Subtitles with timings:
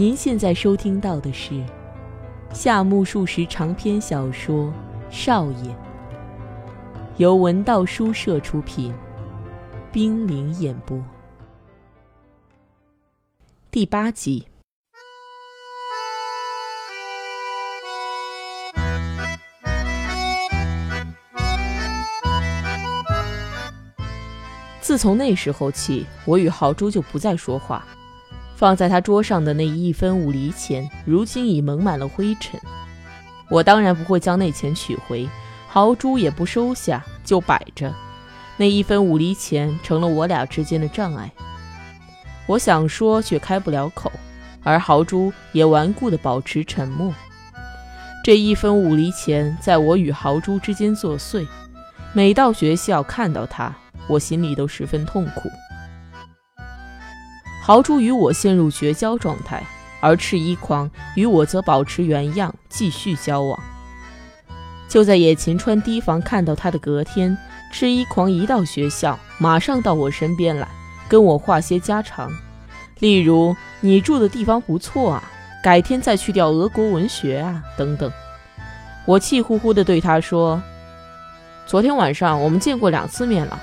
[0.00, 1.62] 您现在收听到的是
[2.54, 4.64] 夏目漱石长篇小说
[5.10, 5.70] 《少爷》，
[7.18, 8.94] 由文道书社出品，
[9.92, 10.98] 冰凌演播，
[13.70, 14.46] 第八集。
[24.80, 27.86] 自从那时候起，我与豪猪就不再说话。
[28.60, 32.60] 放在他桌上的那一分五厘钱，如今已蒙满了灰尘。
[33.48, 35.26] 我当然不会将那钱取回，
[35.66, 37.90] 豪猪也不收下，就摆着。
[38.58, 41.32] 那一分五厘钱成了我俩之间的障碍。
[42.44, 44.12] 我想说，却开不了口，
[44.62, 47.14] 而豪猪也顽固地保持沉默。
[48.22, 51.46] 这一分五厘钱在我与豪猪之间作祟，
[52.12, 53.74] 每到学校看到它。
[54.06, 55.48] 我心里都十分痛苦。
[57.70, 59.62] 豪猪与我陷入绝交状态，
[60.00, 63.56] 而赤衣狂与我则保持原样，继续交往。
[64.88, 67.38] 就在野秦川堤防看到他的隔天，
[67.70, 70.66] 赤衣狂一到学校，马上到我身边来，
[71.08, 72.28] 跟我话些家常，
[72.98, 75.22] 例如你住的地方不错啊，
[75.62, 78.10] 改天再去调俄国文学啊，等等。
[79.06, 80.60] 我气呼呼地对他说
[81.66, 83.60] ：“昨天晚上我们见过两次面了。”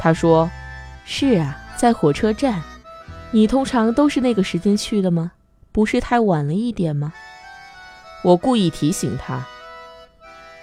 [0.00, 0.50] 他说
[1.06, 2.60] ：“是啊，在火车站。
[3.32, 5.32] 你通常都是那个时间去的吗？
[5.72, 7.12] 不是太晚了一点吗？”
[8.22, 9.44] 我故意提醒他，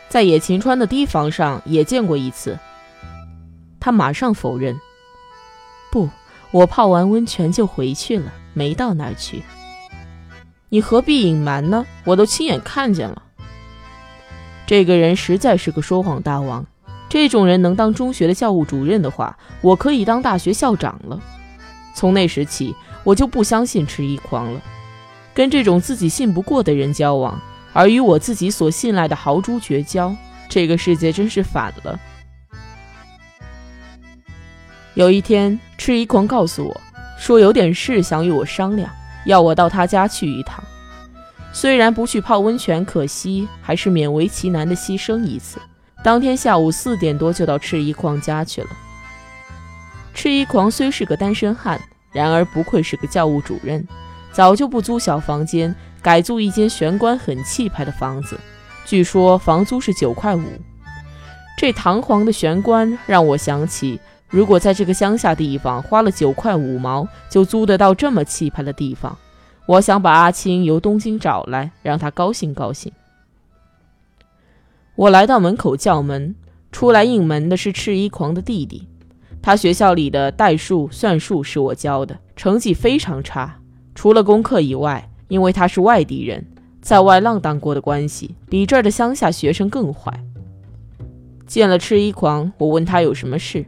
[0.07, 2.57] 在野秦川的堤防上也见过一次。
[3.79, 4.79] 他马上否认
[5.91, 6.09] ：“不，
[6.51, 9.43] 我泡完温泉就回去了，没到那儿去。
[10.69, 11.85] 你何必隐瞒呢？
[12.05, 13.23] 我都亲眼看见了。
[14.67, 16.65] 这个人实在是个说谎大王。”
[17.09, 21.19] 这种人能当中学的教务主任的话，我可以当大学校长了。
[21.99, 24.61] 从那时起，我就不相信迟一狂了。
[25.33, 27.37] 跟这种自己信不过的人交往，
[27.73, 30.15] 而与我自己所信赖的豪猪绝交，
[30.47, 31.99] 这个世界真是反了。
[34.93, 36.81] 有一天，迟一狂告诉我，
[37.17, 38.89] 说有点事想与我商量，
[39.25, 40.63] 要我到他家去一趟。
[41.51, 45.59] 虽然不去泡温泉可惜，还是勉为其难的牺牲一次。
[46.01, 48.69] 当天下午四点多就到赤衣狂家去了。
[50.13, 51.79] 赤衣狂虽是个单身汉，
[52.11, 53.87] 然而不愧是个教务主任，
[54.31, 58.39] 早就不租小房间，改租一间玄关很气派的房子。
[58.85, 60.43] 据说房租是九块五。
[61.57, 63.99] 这堂皇的玄关让我想起，
[64.29, 69.17] 如果在这个乡下地方花了九块五毛就租得到这么气派的地方，
[69.65, 72.91] 我想把阿青由东京找来，让他高兴高兴。
[74.95, 76.35] 我来到门口叫门，
[76.71, 78.88] 出来应门的是赤衣狂的弟弟。
[79.41, 83.59] 他学校里的代数、算术是我教的，成绩非常差。
[83.95, 86.45] 除了功课以外，因为他是外地人，
[86.81, 90.23] 在外浪荡过的关系，比这儿的乡下学生更坏。
[91.47, 93.65] 见了赤衣狂，我问他有什么事，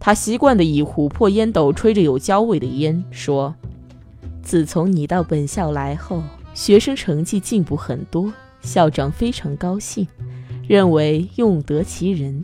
[0.00, 3.54] 他习惯地以琥珀烟斗吹着有焦味的烟，说
[4.42, 6.22] ：“自从你到本校来后，
[6.54, 8.32] 学生成绩进步很多，
[8.62, 10.06] 校长非常高兴。”
[10.66, 12.42] 认为用得其人，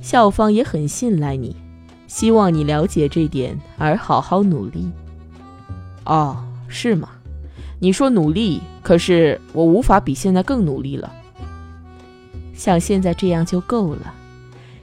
[0.00, 1.56] 校方也很信赖你，
[2.08, 4.90] 希望你了解这点而好好努力。
[6.04, 7.10] 哦，是吗？
[7.78, 11.12] 你说努力，可是我无法比现在更努力了。
[12.54, 14.12] 像现在这样就够了，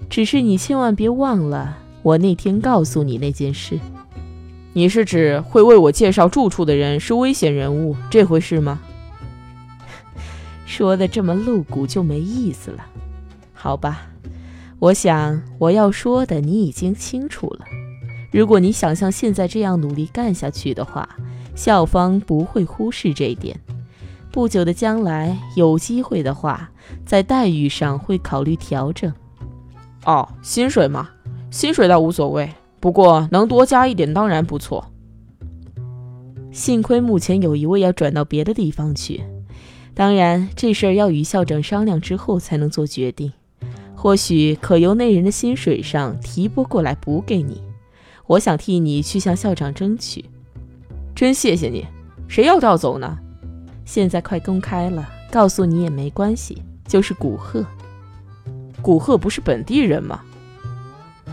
[0.09, 3.77] 只是你千万别忘了我那天告诉你那件事。
[4.71, 8.79] 你是指会为我介绍住处的人是危险人物这回事吗？
[10.65, 12.85] 说的这么露骨就没意思了，
[13.53, 14.07] 好吧？
[14.79, 17.65] 我想我要说的你已经清楚了。
[18.31, 21.07] 如果你想像现在这样努力干下去的话，
[21.55, 23.57] 校方不会忽视这一点。
[24.31, 26.69] 不久的将来有机会的话，
[27.05, 29.11] 在待遇上会考虑调整。
[30.05, 31.09] 哦，薪水嘛，
[31.49, 34.91] 薪水倒无所谓，不过能多加一点当然不错。
[36.51, 39.23] 幸亏目前有一位要转到别的地方去。
[39.93, 43.31] 当然，这事儿要与校长商量之后才能做决定。
[44.05, 47.59] 或许可由那人的薪水上提拨过来补给你。
[48.27, 50.23] 我想替你去向校长争取。
[51.15, 51.87] 真谢谢你。
[52.27, 53.17] 谁要调走呢？
[53.83, 56.61] 现在快公开了，告诉你也没关系。
[56.87, 57.65] 就是古贺。
[58.79, 60.21] 古贺不是本地人吗？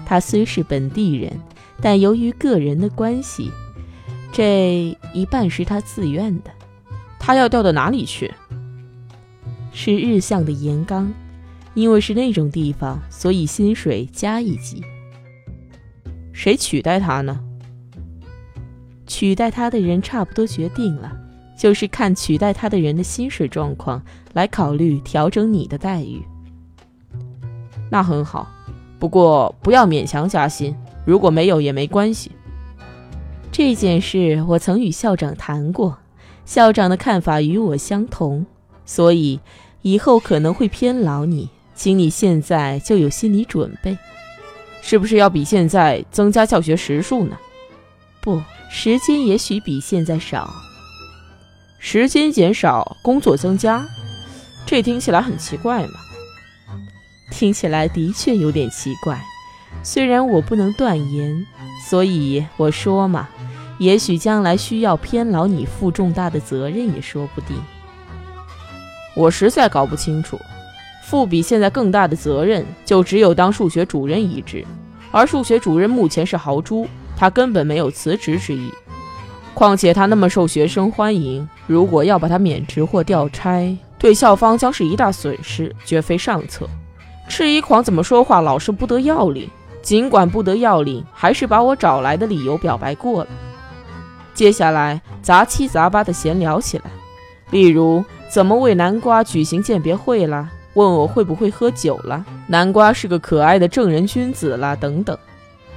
[0.07, 1.31] 他虽是本地人，
[1.83, 3.51] 但由于个人的关系，
[4.33, 6.51] 这一半是他自愿的。
[7.19, 8.33] 他要调到哪里去？
[9.75, 11.13] 是日向的岩冈，
[11.75, 14.83] 因为是那种地方，所以薪水加一级。
[16.33, 17.41] 谁取代他呢？
[19.07, 21.13] 取代他的人差不多决定了，
[21.59, 24.03] 就是看取代他的人的薪水状况
[24.33, 26.23] 来考虑调整你的待遇。
[27.91, 28.51] 那很好，
[28.99, 32.33] 不过不要勉强加薪，如果没有也没关系。
[33.51, 35.99] 这件事我曾与校长谈过，
[36.47, 38.47] 校长的看法与我相同，
[38.87, 39.39] 所以
[39.83, 41.51] 以后可能会偏劳你，
[41.83, 43.99] 请你现在就有心理准备。
[44.83, 47.37] 是不是要比现在增加教学时数呢？
[48.21, 48.41] 不，
[48.71, 50.49] 时间也许比现在少。
[51.81, 53.85] 时间减少，工作增加，
[54.65, 55.95] 这听起来很奇怪嘛？
[57.33, 59.21] 听起来的确有点奇怪，
[59.83, 61.45] 虽然我不能断言，
[61.91, 63.29] 所以我说嘛。
[63.79, 67.61] 也许将来需要偏劳你负重大的责任也说不定。
[69.17, 70.39] 我实在搞不清楚，
[71.03, 74.65] 负比现在更大的责任，就只有当数学主任一职，
[75.11, 78.71] 而数学主任目前是豪猪，他根本没有辞职之意。
[79.53, 86.67] 况且他那么受学生欢迎，如果要把他免职或调差，对校方将是一大损失，绝非上策。
[87.29, 89.51] 赤一狂怎么说话老是不得要领，
[89.83, 93.31] 尽管不得要领，还是把我找来的理由表白过了。
[94.35, 96.85] 接下来杂七杂八的闲聊起来，
[97.51, 105.17] 例如怎么为南瓜举行鉴别会啦，问我会不会喝酒了，南瓜是个可爱的正人君子啦，等等。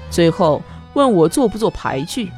[0.09, 0.61] 最后
[0.93, 2.31] 问我做不做牌剧，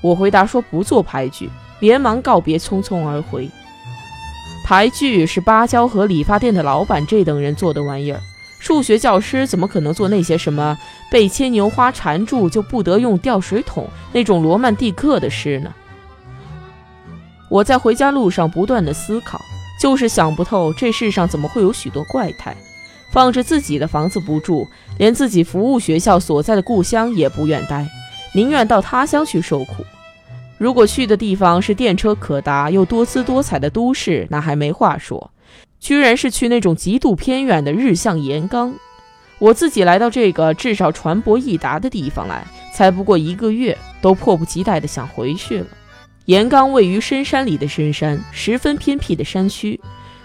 [0.00, 1.50] 我回答说不做牌剧，
[1.80, 3.50] 连忙告别，匆匆而回。
[4.64, 8.20] 牌剧是芭蕉和理发店的老板这等人做的玩意儿。
[8.60, 10.78] 数学教师怎么可能做那些什么
[11.10, 15.70] 被牵牛花缠住就不得用吊水桶那种罗曼蒂克的事呢？
[17.50, 19.38] 我在回家路上不断的思考，
[19.84, 22.56] 就是想不透这世上怎么会有许多怪胎，
[23.10, 24.66] 放着自己的房子不住，
[24.96, 27.86] 连自己服务学校所在的故乡也不愿待，
[28.34, 29.84] 宁愿到他乡去受苦。
[30.56, 35.30] 如果去的地方是电车可达又多姿多彩的都市，那还没话说。
[35.78, 38.72] 居然是去那种极度偏远的日向岩冈，
[39.38, 42.42] 我自己来到这个至少船舶易达的地方来，
[42.72, 45.66] 才不过一个月，都迫不及待的想回去了。
[46.26, 49.78] 岩冈位于深山里的深山，十分偏僻的山区。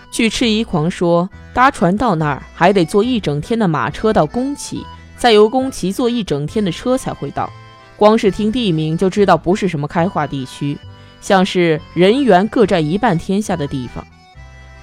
[0.10, 4.86] 据赤衣狂说，搭船到那儿还得坐一整天的马车到宫崎，
[5.18, 7.52] 再由宫崎坐一整天的车才会到。
[7.98, 10.78] 光是听地名就知道不是什么开化地区，
[11.20, 14.06] 像是人猿各占一半天下的地方。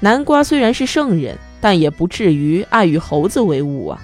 [0.01, 3.99] 南瓜虽然是圣人，但也不至于爱与猴子为伍啊！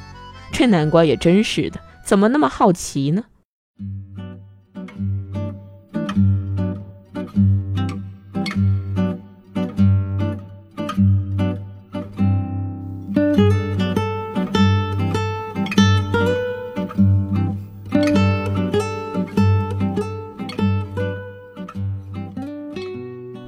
[0.51, 3.23] 这南瓜也真是的，怎么那么好奇呢？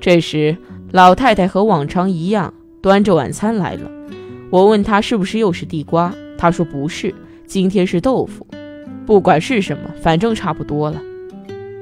[0.04, 0.54] 这时。
[0.92, 2.52] 老太太和往常一样
[2.82, 3.90] 端着晚餐来了，
[4.50, 7.12] 我问她是不是又是地瓜，她说不是，
[7.46, 8.46] 今天是豆腐。
[9.06, 11.00] 不管是什么，反正差不多了。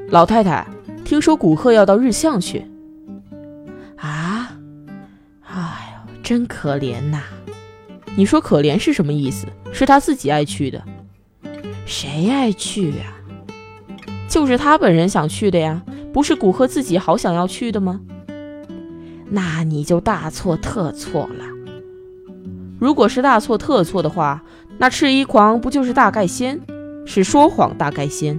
[0.09, 0.65] 老太太，
[1.05, 2.65] 听说古贺要到日向去。
[3.97, 4.57] 啊？
[5.43, 5.57] 哎
[6.07, 7.23] 呦，真可怜呐！
[8.15, 9.49] 你说可怜是什么意思？
[9.73, 10.81] 是他自己爱去的。
[11.85, 13.13] 谁爱去呀？
[14.29, 15.83] 就是他本人想去的呀，
[16.13, 18.01] 不是古贺自己好想要去的吗？
[19.35, 21.47] 那你就大错特错了。
[22.79, 24.45] 如果是大错特错的话，
[24.77, 26.61] 那赤衣狂不就是大概仙？
[27.07, 28.39] 是说谎大概仙。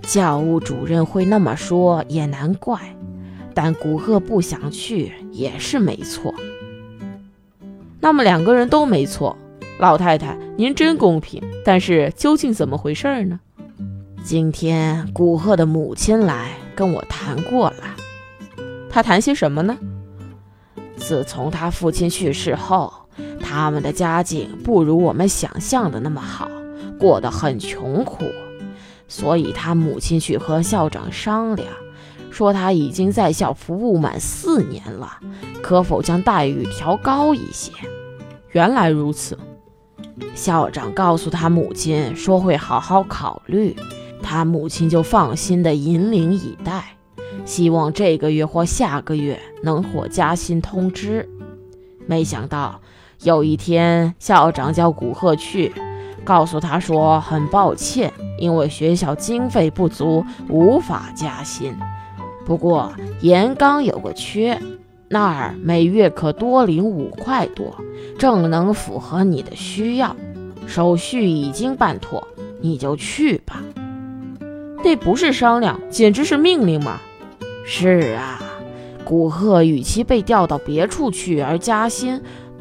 [0.00, 2.96] 教务主任会那么说也难怪，
[3.52, 6.34] 但古贺不想去也是没错。
[8.00, 9.36] 那么两个人都没错。
[9.78, 11.42] 老太太，您真公平。
[11.66, 13.40] 但是究竟怎么回事呢？
[14.22, 17.76] 今天古贺的母亲来跟我谈过了。
[18.88, 19.76] 他谈些什么呢？
[21.06, 22.90] 自从他父亲去世后，
[23.38, 26.48] 他们的家境不如我们想象的那么好，
[26.98, 28.24] 过得很穷苦。
[29.06, 31.68] 所以他母亲去和校长商量，
[32.30, 35.18] 说他已经在校服务满四年了，
[35.62, 37.70] 可否将待遇调高一些？
[38.52, 39.38] 原来如此，
[40.34, 43.76] 校长告诉他母亲说会好好考虑，
[44.22, 46.96] 他母亲就放心的引领以待。
[47.44, 51.28] 希望这个月或下个月能获加薪通知。
[52.06, 52.80] 没想到
[53.22, 55.72] 有一天，校长叫古贺去，
[56.24, 61.74] 告诉他说很抱歉，因为学校经费不足，无法加薪。
[62.44, 64.60] 不过岩冈有个缺，
[65.08, 67.74] 那儿每月可多领五块多，
[68.18, 70.14] 正能符合你的需要。
[70.66, 72.26] 手续已经办妥，
[72.60, 73.62] 你就去吧。
[74.82, 77.00] 那不是商量，简直是命令嘛！
[77.66, 78.38] 是啊，
[79.04, 82.20] 古贺与其被调到别处去而加薪，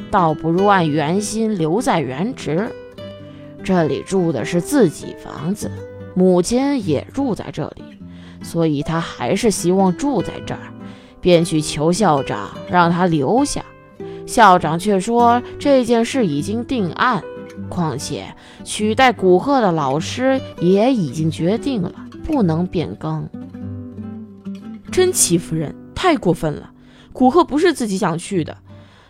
[0.09, 2.71] 倒不如按原薪留在原职。
[3.63, 5.69] 这里住的是自己房子，
[6.15, 7.83] 母亲也住在这里，
[8.41, 10.61] 所以他还是希望住在这儿，
[11.19, 13.63] 便去求校长让他留下。
[14.25, 17.21] 校长却说这件事已经定案，
[17.67, 18.33] 况且
[18.63, 21.93] 取代古贺的老师也已经决定了，
[22.25, 23.27] 不能变更。
[24.93, 26.69] 真欺负人，太过分了！
[27.11, 28.57] 古贺不是自己想去的。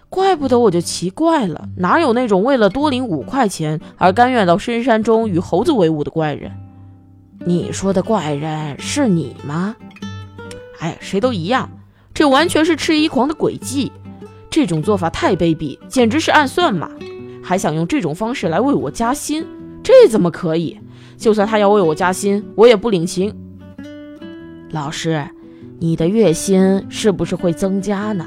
[0.08, 6.52] 怪不得我就奇怪了，哪有那种为了多领五块钱而甘愿到深山中与猴子为伍的怪人？
[7.46, 9.76] 你说的怪人是你吗？
[10.80, 11.70] 哎，谁都一样，
[12.14, 13.92] 这完全是赤衣狂的诡计。
[14.50, 16.90] 这种做法太卑鄙，简直是暗算嘛！
[17.44, 19.46] 还想用这种方式来为我加薪，
[19.84, 20.80] 这怎么可以？
[21.18, 23.36] 就算他要为我加薪，我也不领情。
[24.70, 25.28] 老师，
[25.84, 28.26] 你的月薪是不是会增加呢？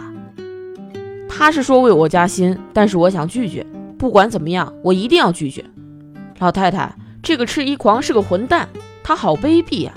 [1.27, 3.67] 他是说为我加薪，但是我想拒绝。
[3.97, 5.65] 不管怎么样，我一定要拒绝。
[6.39, 8.69] 老太太，这个赤衣狂是个混蛋，
[9.03, 9.95] 他好卑鄙啊！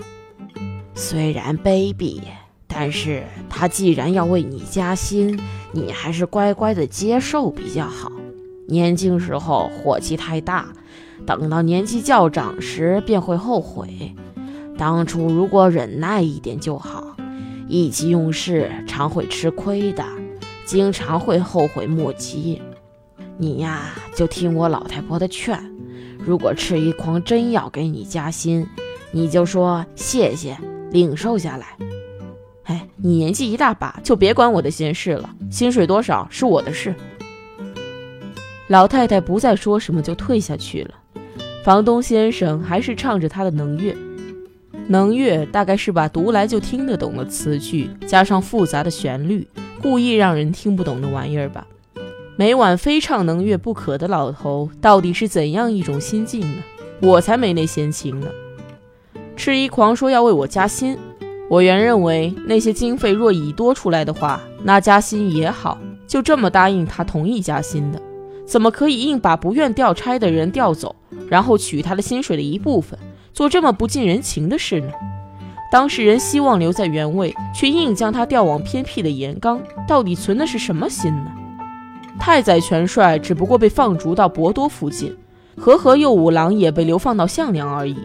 [0.95, 2.21] 虽然卑鄙，
[2.65, 5.37] 但是他既然要为你加薪，
[5.73, 8.09] 你还是乖乖的接受比较好。
[8.69, 10.69] 年轻时候火气太大，
[11.25, 14.15] 等到年纪较长时便会后悔。
[14.77, 17.17] 当初如果忍耐一点就好，
[17.69, 20.03] 意气用事常会吃亏的。
[20.65, 22.61] 经常会后悔莫及，
[23.37, 25.59] 你呀就听我老太婆的劝，
[26.19, 28.67] 如果赤一狂真要给你加薪，
[29.11, 30.55] 你就说谢谢，
[30.91, 31.75] 领受下来。
[32.65, 36.93] 哎，你年纪一大把，就别管我的闲事了，薪水多少是我的事。
[38.67, 40.93] 老太太不再说什么，就退下去了。
[41.63, 43.95] 房东先生还是唱着他的能乐，
[44.91, 49.47] 能乐大概是把读来就听得懂的词句加上复杂的旋律。
[49.83, 51.67] 故意让人听不懂的玩意儿吧？
[52.35, 56.63] 每晚非唱能乐不可的老头，到底是怎样一种心境呢？
[57.01, 58.27] 我才没那闲情呢。
[59.37, 60.97] 赤衣狂说要为我加薪，
[61.49, 65.77] 我原认为那些经费若已多出来的话，那加薪也好，
[66.07, 68.01] 就这么答应他同意加薪的。
[68.45, 70.95] 怎么可以硬把不愿调差的人调走，
[71.29, 72.97] 然后取他的薪水的一部分，
[73.33, 74.91] 做这么不近人情的事呢？
[75.71, 81.31] 当事人希望留在原位，却硬将他调往偏僻的岩冈，到底存的是什么心呢？
[82.19, 85.15] 太宰权帅只不过被放逐到博多附近，
[85.55, 87.95] 和和右五郎也被流放到项梁而已。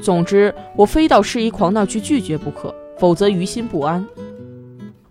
[0.00, 4.06] 总之，我非到赤衣狂那去拒绝不可，否则于心不安。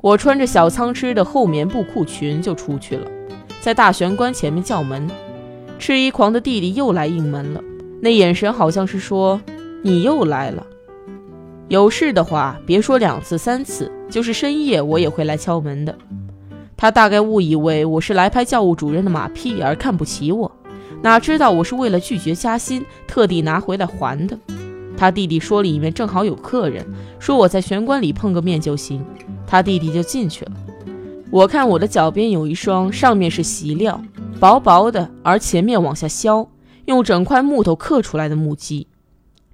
[0.02, 3.06] 我穿着小仓织的厚棉布裤裙就出去了，
[3.62, 5.08] 在大玄关前面叫门。
[5.78, 7.62] 赤衣狂的弟弟又来应门了，
[8.02, 9.42] 那眼神好像是说
[9.84, 10.66] ：“你又来了。”
[11.68, 15.96] 有事的话，别说两次三次，就是深夜我也会来敲门的。
[16.76, 20.52] 他大概误以为我是来拍教务主任的马屁而看不起我，
[21.02, 24.40] 哪知道我是为了拒绝加薪，特地拿回来还的。
[24.98, 26.86] 他弟弟说里面正好有客人，
[27.20, 29.06] 说我在玄关里碰个面就行。
[29.46, 30.52] 他弟弟就进去了。
[31.30, 34.02] 我看我的脚边有一双，上面是席料，
[34.40, 36.48] 薄薄的，而前面往下削，
[36.90, 38.88] 用整块木头刻出来的木屐。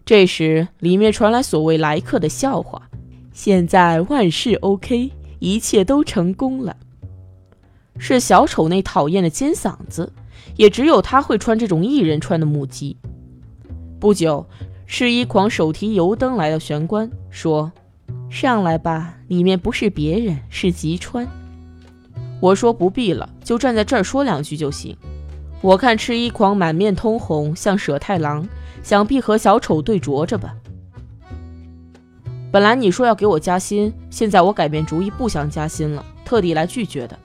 [0.05, 2.89] 这时，里面传来所谓来客的笑话。
[3.33, 6.77] 现在万事 OK，一切都成功了。
[7.97, 10.13] 是小丑那讨厌的尖嗓子，
[10.55, 12.95] 也只有他会穿这种艺人穿的木屐。
[13.99, 14.47] 不久，
[14.87, 17.69] 赤衣狂手提油灯来到玄关，说
[18.31, 21.27] ：“上来吧，里面不是别人，是吉川。”
[22.39, 24.95] 我说：“不必了，就站在这儿说两句就行。”
[25.65, 28.47] 我看赤衣狂满面通红，像舍太郎。
[28.83, 30.53] 想必和小丑对酌着吧。
[32.51, 37.17] 本来你说要给我加薪，现在我改变主意，不想加薪了，特地来拒绝的。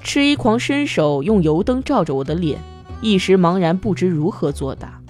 [0.00, 2.60] 赤衣狂伸手用油灯照着我的脸，
[3.02, 5.00] 一时茫然，不知如何作答。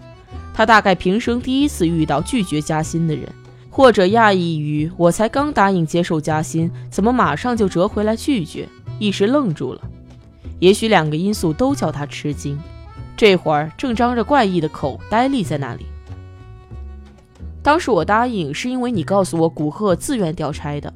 [0.55, 3.29] 他大概平生第一次遇到拒绝加薪的人，
[3.69, 8.67] 或者讶异于我才刚答应接受加薪，怎么马上就折回来拒绝，
[8.99, 9.83] 一时愣住了。
[10.59, 12.59] 也许两个因素都叫他吃惊。
[13.17, 15.87] 这会儿正张着怪异的口，呆立在那里。
[17.63, 20.93] 当时我答应是因为你告诉我古贺自愿调差的。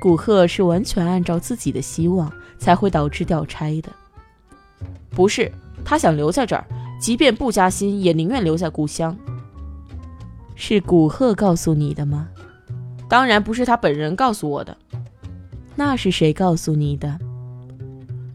[0.00, 3.90] 古贺是完全按照自己的希望才会导致调差的，
[5.10, 5.52] 不是
[5.84, 6.64] 他想留在这儿，
[7.00, 9.14] 即便不加薪也宁愿留在故乡。
[10.54, 12.28] 是古贺告诉你的吗？
[13.08, 14.76] 当然不是他本人告诉我的。
[15.74, 17.18] 那是谁告诉你的？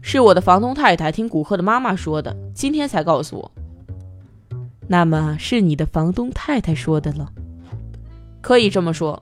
[0.06, 3.50] 是我的房东太太听古贺的妈妈说的，今天才告诉我。
[4.86, 7.32] 那么是你的房东太太说的了。
[8.42, 9.20] 可以这么说。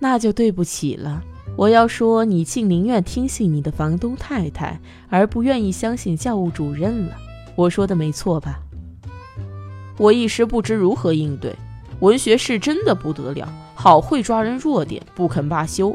[0.00, 1.22] 那就对不起了。
[1.56, 7.12] 我要说，你竟宁愿听信你的房东太太，而不愿意相信教务主任了。
[7.54, 8.60] 我说的没错吧？
[9.98, 11.54] 我一时不知如何应对。
[12.00, 15.94] 文学是真的不得了，好会抓人弱点，不肯罢休。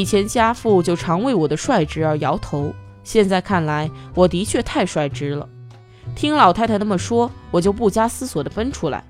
[0.00, 2.72] 以前家父就常为我的率直而摇头，
[3.04, 5.46] 现在看来，我的确太率直了。
[6.16, 9.04] 听老太太那么说，我就不加思索地奔出来。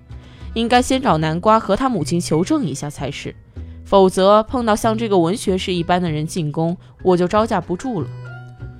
[0.55, 3.35] 应该先找南瓜和他母亲求证一下才是，
[3.85, 8.09] 否则碰到像这个文学士一般的人进宫，我就招架不住了。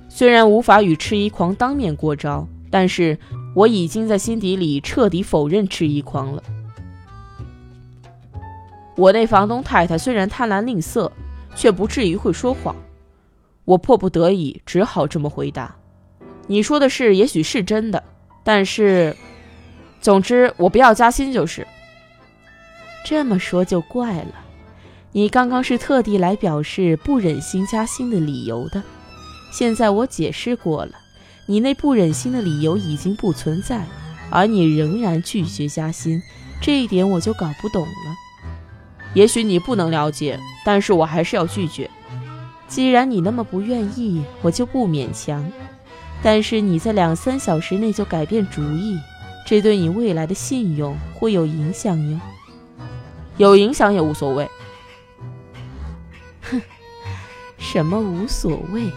[0.09, 3.17] 虽然无法与赤衣狂当面过招，但是
[3.55, 6.43] 我已经在心底里彻底否认赤衣狂了。
[8.95, 11.09] 我那房东太太虽然贪婪吝啬，
[11.55, 12.75] 却不至于会说谎。
[13.65, 15.75] 我迫不得已只好这么回答
[16.47, 18.03] ：“你说的事也许是真的，
[18.43, 19.15] 但是，
[20.01, 21.65] 总之我不要加薪就是。”
[23.05, 24.33] 这么说就怪了，
[25.11, 28.81] 你刚刚是特地来表示不忍心加薪的理由的。
[29.51, 30.93] 现在我解释过了，
[31.45, 33.85] 你那不忍心的理由已经不存在，
[34.29, 36.21] 而你仍然拒绝加薪，
[36.61, 37.89] 这一点我就搞不懂了。
[39.13, 41.89] 也许你不能了解，但是我还是要拒绝。
[42.67, 45.47] 既然你那么不愿意，我就不勉强。
[46.23, 48.97] 但是你在两三小时内就改变主意，
[49.45, 52.19] 这对你未来的信用会有影响哟。
[53.37, 54.49] 有影响也无所谓。
[56.41, 56.61] 哼，
[57.57, 58.91] 什么无所谓？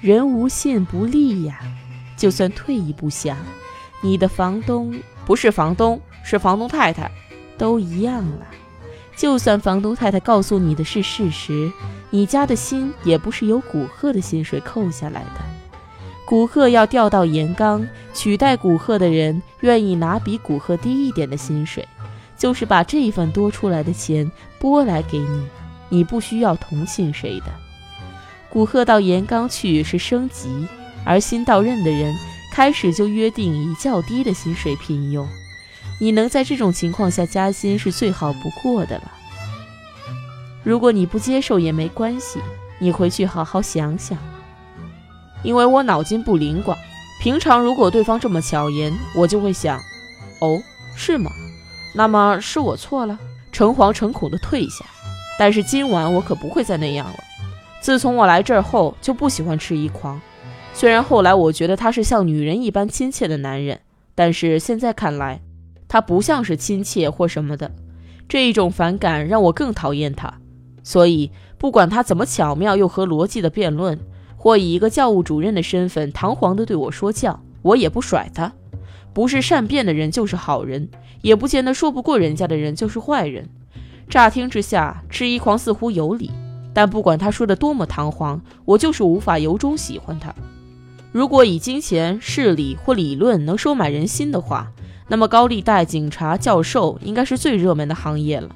[0.00, 1.60] 人无信不立呀。
[2.16, 3.36] 就算退一步想，
[4.00, 4.94] 你的房东
[5.26, 7.10] 不是房东，是房东太太，
[7.58, 8.46] 都一样了。
[9.16, 11.70] 就算房东太太告诉你的是事实，
[12.10, 15.40] 你家的薪也不是由古贺的薪水扣下来的。
[16.26, 21.86] 古贺要调到岩冈取代古贺的人，愿意拿比古贺低一点的薪水，
[22.36, 25.46] 就是把这一份多出来的钱拨来给你。
[25.90, 27.46] 你不需要同情谁的。
[28.50, 30.66] 古贺到岩冈去是升级，
[31.04, 32.12] 而新到任的人
[32.52, 35.28] 开始就约定以较低的薪水聘用。
[36.00, 39.12] 你能在这种情况下加薪是最好不过的了。
[40.64, 42.40] 如果你不接受也没关系，
[42.80, 44.18] 你回去好好想想。
[45.42, 46.76] 因为我脑筋不灵光，
[47.20, 49.78] 平常如果对方这么巧言，我就会想：
[50.40, 50.58] 哦，
[50.96, 51.30] 是吗？
[51.94, 53.18] 那么是我错了，
[53.52, 54.84] 诚惶诚恐地退下。
[55.38, 57.16] 但是今晚我可不会再那样了。
[57.80, 60.18] 自从我来这儿后，就不喜欢吃一狂。
[60.72, 63.80] 虽然后来我觉得他是像女人一般亲切的男人，
[64.14, 65.40] 但是现在看来。
[65.86, 67.70] 他不像是亲切或什么的，
[68.28, 70.32] 这一种反感让我更讨厌他。
[70.84, 73.98] 所以，不管他怎么巧妙又合逻辑的辩论，
[74.36, 78.52] 或以一个教务主任的身份堂皇的对我说教，我也不甩他。
[79.12, 80.88] 不是善变的人就是好人，
[81.22, 83.48] 也不见得说不过人家的人就是坏人。
[84.10, 86.30] 乍听之下，痴疑狂似乎有理，
[86.74, 90.34] 但不管他说的多么堂皇，我就是无法由衷喜欢他。
[91.12, 94.70] 如果以金钱、势力或理论能收买人心的话，
[95.08, 98.48] 那么高利贷、警察、教授应该是最热门的行业了。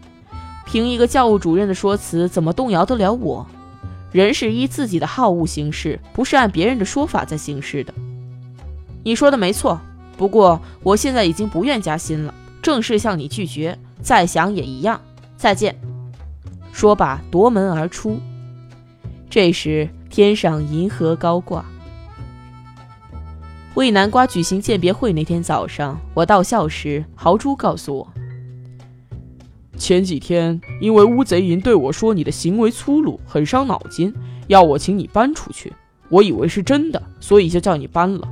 [0.71, 3.47] 凭一个教务主任的说辞，怎么动摇得了我？
[4.13, 7.95] 人是依自己的好恶行事，不是按别人的说法在行事的。
[9.03, 9.81] 你说的没错，
[10.19, 13.79] 不过我现在已经不愿加薪了，正式向你拒绝。
[14.03, 15.01] 再想也一样。
[15.39, 15.75] 再见。
[16.71, 18.21] 说罢夺门而出。
[19.31, 21.65] 这时天上银河高挂。
[23.75, 28.07] 为南瓜举行鉴别会那天早上，我到校时，豪猪告诉我，
[29.79, 34.13] 前几天因为乌贼营对我说你的行为粗鲁，很伤脑筋，
[34.49, 35.73] 要我请你搬出去。
[36.11, 38.29] 我以为是真的，所以就叫你搬了。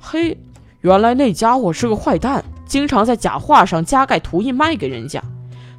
[0.00, 0.36] 嘿，
[0.82, 5.22] 原来那家伙是个坏蛋，经常在假画上加盖图印卖给人家。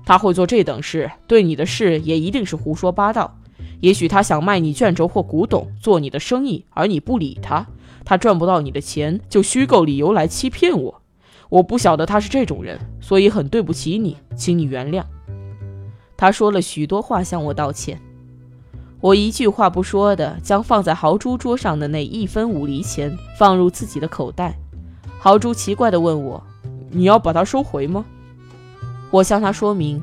[0.06, 3.38] 他会做这等事，对你的事也一定是胡说八道。
[3.80, 7.66] 也许他想卖你卷轴或古董，做你的生意，而你不理他。
[8.04, 10.99] 他赚不到你的钱，就虚构理由来欺骗我。
[11.50, 15.04] 我不晓得他是这种人，所以很对不起你，请你原谅。
[16.16, 18.00] 他说了许多话向我道歉，
[19.02, 24.56] 我一句话不说的将放在豪猪桌上的那一分五厘钱放入自己的口袋。
[25.18, 26.42] 豪猪奇怪地问我
[26.92, 28.06] ：“你要把它收回吗？”
[29.12, 30.02] 我向他说明，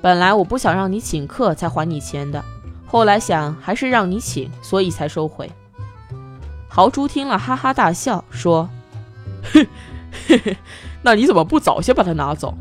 [0.00, 2.44] 本来我不想让你请客才还你钱的，
[2.86, 5.50] 后来想还是让你请，所以才收回。
[6.68, 8.68] 豪猪听了，哈哈大笑，说
[9.52, 9.66] ：“哼，
[10.26, 10.56] 嘿 嘿
[11.02, 12.56] 那你怎么不早些把它拿走？